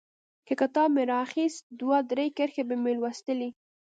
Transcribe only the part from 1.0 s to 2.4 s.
رااخيست دوه درې